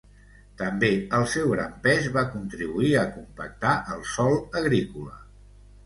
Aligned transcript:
També 0.61 0.89
el 1.17 1.25
seu 1.33 1.51
gran 1.51 1.75
pes 1.85 2.09
va 2.17 2.25
contribuir 2.33 2.91
a 3.05 3.07
compactar 3.21 3.79
el 3.97 4.05
sòl 4.17 4.43
agrícola. 4.65 5.19